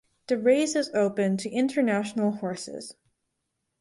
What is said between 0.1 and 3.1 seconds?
The race is open to international horses.